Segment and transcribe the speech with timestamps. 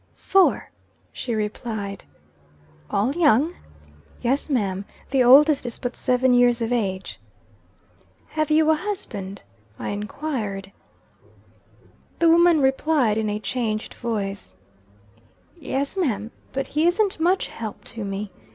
[0.15, 0.71] "Four,"
[1.13, 2.05] she replied.
[2.89, 3.53] "All young?"
[4.19, 4.83] "Yes ma'am.
[5.11, 7.19] The oldest is but seven years of age."
[8.29, 9.43] "Have you a husband?"
[9.77, 10.71] I enquired.
[12.17, 14.55] The woman replied in a changed voice:
[15.59, 16.31] "Yes, ma'am.
[16.51, 18.31] But he isn't much help to me.